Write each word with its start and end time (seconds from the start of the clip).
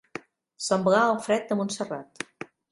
Semblar 0.67 1.03
el 1.11 1.21
fred 1.27 1.47
de 1.53 1.61
Montserrat. 1.63 2.29